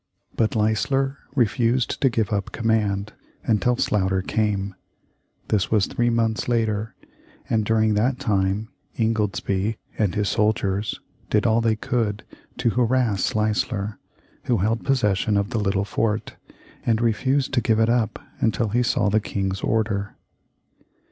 But 0.35 0.55
Leisler 0.55 1.19
refused 1.35 2.01
to 2.01 2.09
give 2.09 2.33
up 2.33 2.51
command 2.51 3.13
until 3.43 3.77
Sloughter 3.77 4.23
came. 4.23 4.73
This 5.49 5.69
was 5.69 5.85
three 5.85 6.09
months 6.09 6.47
later, 6.47 6.95
and 7.47 7.63
during 7.63 7.93
that 7.93 8.17
time 8.17 8.69
Ingoldsby 8.97 9.77
and 9.99 10.15
his 10.15 10.27
soldiers 10.27 10.99
did 11.29 11.45
all 11.45 11.61
they 11.61 11.75
could 11.75 12.23
to 12.57 12.71
harass 12.71 13.35
Leisler, 13.35 13.99
who 14.45 14.57
held 14.57 14.83
possession 14.83 15.37
of 15.37 15.51
the 15.51 15.59
little 15.59 15.85
fort, 15.85 16.35
and 16.83 16.99
refused 16.99 17.53
to 17.53 17.61
give 17.61 17.77
it 17.77 17.87
up 17.87 18.17
until 18.39 18.69
he 18.69 18.81
saw 18.81 19.07
the 19.07 19.21
King's 19.21 19.61
order. 19.61 20.15